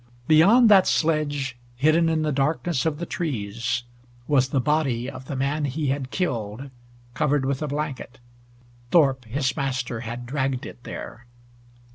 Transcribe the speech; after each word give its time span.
Beyond 0.27 0.67
that 0.69 0.87
sledge, 0.87 1.59
hidden 1.75 2.09
in 2.09 2.23
the 2.23 2.31
darkness 2.31 2.87
of 2.87 2.97
the 2.97 3.05
trees, 3.05 3.83
was 4.27 4.49
the 4.49 4.59
body 4.59 5.07
of 5.07 5.25
the 5.25 5.35
man 5.35 5.65
he 5.65 5.89
had 5.89 6.09
killed, 6.09 6.71
covered 7.13 7.45
with 7.45 7.61
a 7.61 7.67
blanket. 7.67 8.17
Thorpe, 8.89 9.25
his 9.25 9.55
master, 9.55 9.99
had 9.99 10.25
dragged 10.25 10.65
it 10.65 10.85
there. 10.85 11.27